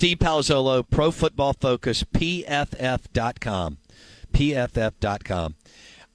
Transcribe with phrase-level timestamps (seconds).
[0.00, 3.76] Steve Palazzolo, Pro Football Focus, PFF.com.
[4.32, 5.54] PFF.com.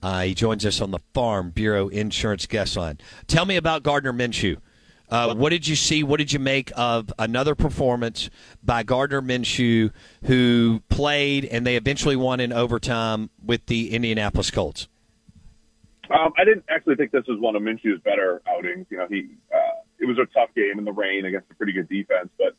[0.02, 2.98] Uh, he joins us on the Farm Bureau Insurance Guest Line.
[3.28, 4.58] Tell me about Gardner Minshew.
[5.08, 6.02] Uh, what did you see?
[6.02, 8.32] What did you make of another performance
[8.64, 9.92] by Gardner Minshew,
[10.24, 14.88] who played and they eventually won in overtime with the Indianapolis Colts?
[16.10, 18.88] Um, I didn't actually think this was one of Minshew's better outings.
[18.90, 19.58] You know, he uh,
[20.00, 22.56] it was a tough game in the rain against a pretty good defense, but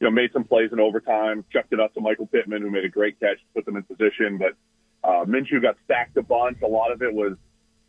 [0.00, 2.84] you know, made some plays in overtime, chucked it up to Michael Pittman, who made
[2.84, 4.38] a great catch, put them in position.
[4.38, 4.54] But
[5.02, 6.58] uh, Minshew got stacked a bunch.
[6.62, 7.36] A lot of it was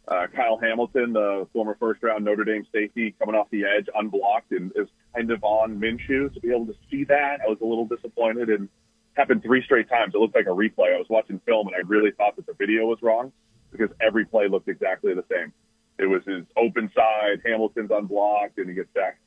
[0.08, 4.52] uh, Kyle Hamilton, the former first round Notre Dame safety, coming off the edge unblocked
[4.52, 6.34] and is kind of on Minshew.
[6.34, 8.70] To be able to see that, I was a little disappointed and
[9.16, 10.14] happened three straight times.
[10.16, 10.96] It looked like a replay.
[10.96, 13.34] I was watching film and I really thought that the video was wrong
[13.72, 15.52] because every play looked exactly the same.
[16.00, 19.20] It was his open side, Hamilton's unblocked, and he gets sacked.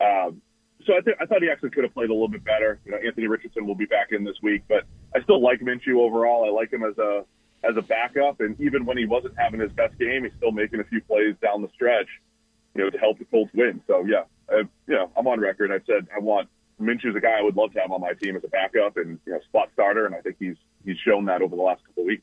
[0.00, 0.42] Um,
[0.86, 2.78] so I, th- I thought he actually could have played a little bit better.
[2.84, 4.84] You know, Anthony Richardson will be back in this week, but
[5.14, 6.44] I still like Minshew overall.
[6.44, 7.24] I like him as a
[7.64, 10.80] as a backup, and even when he wasn't having his best game, he's still making
[10.80, 12.06] a few plays down the stretch,
[12.74, 13.80] you know, to help the Colts win.
[13.88, 15.72] So yeah, I, you know, I'm on record.
[15.72, 16.48] I've said I want
[16.80, 19.18] Minshew's a guy I would love to have on my team as a backup and
[19.26, 22.04] you know spot starter, and I think he's he's shown that over the last couple
[22.04, 22.22] of weeks.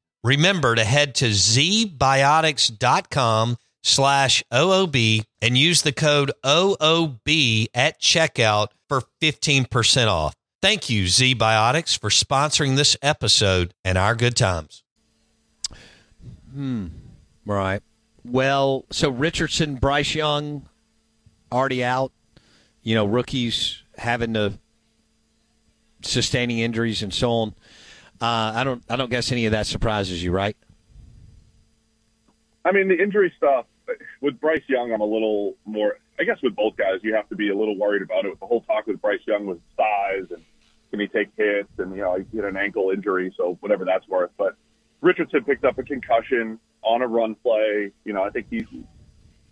[0.23, 9.01] Remember to head to zbiotics.com slash OOB and use the code OOB at checkout for
[9.21, 10.35] 15% off.
[10.61, 14.83] Thank you, ZBiotics, for sponsoring this episode and our good times.
[16.53, 16.87] Hmm.
[17.45, 17.81] Right.
[18.23, 20.69] Well, so Richardson, Bryce Young,
[21.51, 22.11] already out.
[22.83, 24.59] You know, rookies having to
[26.03, 27.55] sustaining injuries and so on.
[28.21, 28.83] Uh, I don't.
[28.87, 30.55] I don't guess any of that surprises you, right?
[32.63, 33.65] I mean, the injury stuff
[34.21, 35.97] with Bryce Young, I'm a little more.
[36.19, 38.39] I guess with both guys, you have to be a little worried about it.
[38.39, 40.43] The whole talk with Bryce Young was size and
[40.91, 44.07] can he take hits, and you know he had an ankle injury, so whatever that's
[44.07, 44.29] worth.
[44.37, 44.55] But
[45.01, 47.91] Richardson picked up a concussion on a run play.
[48.05, 48.67] You know, I think he's.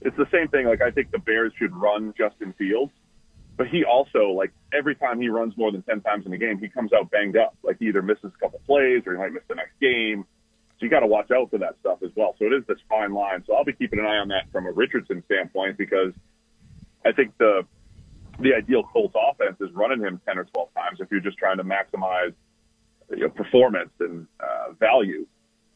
[0.01, 0.67] It's the same thing.
[0.67, 2.93] Like I think the Bears should run Justin Fields
[3.59, 6.59] but he also, like, every time he runs more than 10 times in a game,
[6.59, 7.57] he comes out banged up.
[7.61, 10.23] Like, he either misses a couple plays or he might miss the next game.
[10.79, 12.37] So you got to watch out for that stuff as well.
[12.39, 13.43] So it is this fine line.
[13.45, 16.13] So I'll be keeping an eye on that from a Richardson standpoint because
[17.05, 17.63] I think the
[18.39, 21.57] the ideal Colts offense is running him 10 or 12 times if you're just trying
[21.57, 22.33] to maximize
[23.09, 25.27] you know, performance and uh, value.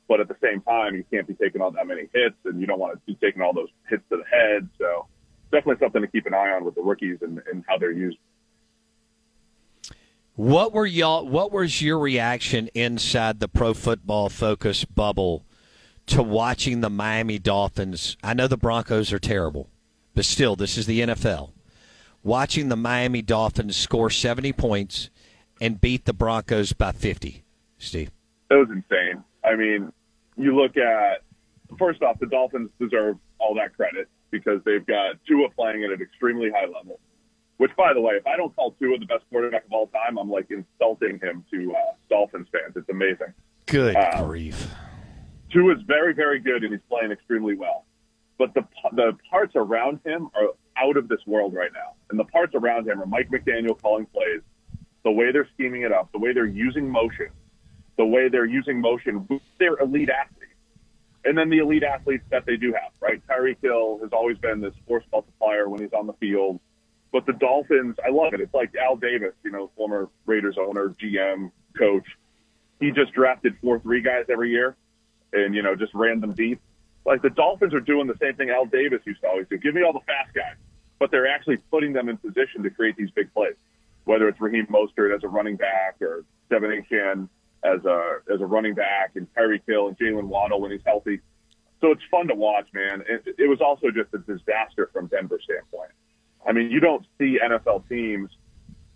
[0.08, 2.66] But at the same time, you can't be taking all that many hits, and you
[2.66, 4.70] don't want to be taking all those hits to the head.
[4.80, 5.08] So
[5.54, 8.18] definitely something to keep an eye on with the rookies and, and how they're used.
[10.36, 11.28] What were y'all?
[11.28, 15.46] What was your reaction inside the Pro Football Focus bubble
[16.08, 18.18] to watching the Miami Dolphins?
[18.24, 19.70] I know the Broncos are terrible,
[20.16, 21.52] but still, this is the NFL.
[22.24, 25.12] Watching the Miami Dolphins score seventy points
[25.62, 27.44] and beat the Broncos by fifty,
[27.78, 28.10] Steve.
[28.50, 29.24] That was insane.
[29.46, 29.94] I mean,
[30.36, 31.22] you look at
[31.78, 36.02] first off, the Dolphins deserve all that credit because they've got Tua playing at an
[36.02, 37.00] extremely high level.
[37.58, 40.18] Which, by the way, if I don't call Tua the best quarterback of all time,
[40.18, 42.74] I'm like insulting him to uh, Dolphins fans.
[42.76, 43.32] It's amazing.
[43.68, 44.68] Good um, grief.
[45.52, 47.86] Tua is very, very good, and he's playing extremely well.
[48.40, 52.26] But the the parts around him are out of this world right now, and the
[52.26, 54.42] parts around him are Mike McDaniel calling plays,
[55.04, 57.28] the way they're scheming it up, the way they're using motion,
[57.98, 60.43] the way they're using motion with their elite athletes
[61.26, 63.22] and then the elite athletes that they do have, right?
[63.28, 66.60] Tyreek Hill has always been this force multiplier when he's on the field.
[67.12, 68.42] But the Dolphins, I love it.
[68.42, 72.06] It's like Al Davis, you know, former Raiders owner, GM, coach.
[72.80, 74.76] He just drafted four three guys every year,
[75.32, 76.60] and you know, just ran them deep.
[77.06, 79.58] Like the Dolphins are doing the same thing Al Davis used to always do.
[79.58, 80.56] Give me all the fast guys,
[81.00, 83.56] but they're actually putting them in position to create these big plays.
[84.06, 87.30] Whether it's Raheem Mostert as a running back or De'Von Achane
[87.64, 91.20] as a as a running back, and Tyreek Hill and Jalen Waddle when he's healthy.
[91.82, 93.04] So it's fun to watch, man.
[93.08, 95.92] It, it was also just a disaster from Denver standpoint.
[96.48, 98.30] I mean, you don't see NFL teams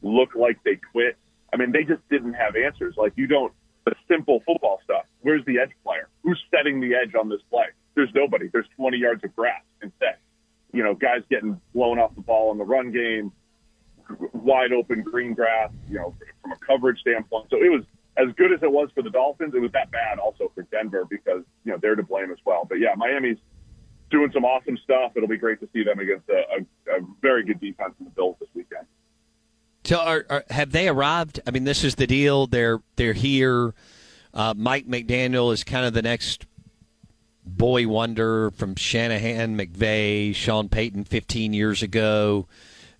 [0.01, 1.17] look like they quit.
[1.53, 2.95] I mean, they just didn't have answers.
[2.97, 3.53] Like you don't
[3.85, 5.05] the simple football stuff.
[5.21, 6.09] Where's the edge player?
[6.23, 7.67] Who's setting the edge on this play?
[7.95, 8.49] There's nobody.
[8.51, 10.17] There's 20 yards of grass instead.
[10.73, 13.31] You know, guys getting blown off the ball in the run game,
[14.33, 15.71] wide open green grass.
[15.89, 17.47] You know, from a coverage standpoint.
[17.49, 17.83] So it was
[18.17, 19.53] as good as it was for the Dolphins.
[19.55, 22.65] It was that bad also for Denver because you know they're to blame as well.
[22.67, 23.37] But yeah, Miami's
[24.09, 25.11] doing some awesome stuff.
[25.15, 28.11] It'll be great to see them against a, a, a very good defense in the
[28.11, 28.85] Bills this weekend.
[29.83, 31.39] So, are, are, have they arrived?
[31.47, 32.47] I mean, this is the deal.
[32.47, 33.73] They're they're here.
[34.33, 36.45] Uh, Mike McDaniel is kind of the next
[37.45, 42.47] boy wonder from Shanahan, McVay, Sean Payton 15 years ago.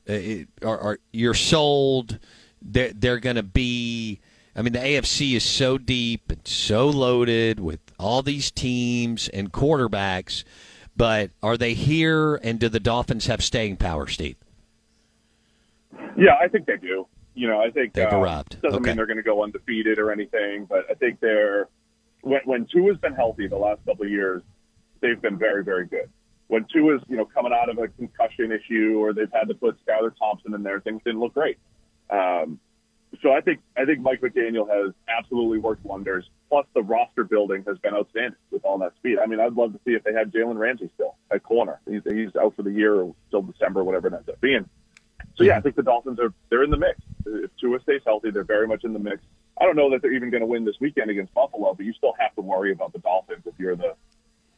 [0.10, 2.20] Uh, it, are, are, you're sold?
[2.62, 4.20] They're, they're going to be.
[4.58, 9.54] I mean, the AFC is so deep and so loaded with all these teams and
[9.54, 10.44] quarterbacks.
[10.96, 12.38] But are they here?
[12.38, 14.36] And do the Dolphins have staying power, Steve?
[16.18, 17.06] Yeah, I think they do.
[17.36, 18.60] You know, I think they've uh, arrived.
[18.64, 18.90] Doesn't okay.
[18.90, 21.68] mean they're going to go undefeated or anything, but I think they're
[22.22, 24.42] when when Tua's been healthy the last couple of years,
[25.02, 26.10] they've been very very good.
[26.48, 29.54] When two Tua's you know coming out of a concussion issue or they've had to
[29.54, 31.60] put Skylar Thompson in there, things didn't look great.
[32.10, 32.60] Um,
[33.22, 36.30] so I think I think Mike McDaniel has absolutely worked wonders.
[36.50, 39.18] Plus, the roster building has been outstanding with all that speed.
[39.20, 41.80] I mean, I'd love to see if they had Jalen Ramsey still at corner.
[41.90, 44.70] He's, he's out for the year or till December, whatever it ends up being.
[45.36, 47.00] So yeah, I think the Dolphins are they're in the mix.
[47.26, 49.20] If Tua stays healthy, they're very much in the mix.
[49.60, 51.94] I don't know that they're even going to win this weekend against Buffalo, but you
[51.94, 53.96] still have to worry about the Dolphins if you're the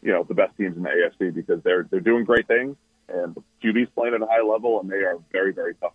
[0.02, 2.78] you know the best teams in the AFC because they're they're doing great things
[3.10, 5.94] and QB's playing at a high level and they are very very tough.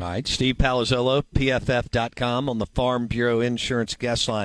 [0.00, 4.40] All right, Steve Palazzolo, PFF.com on the Farm Bureau Insurance guest line.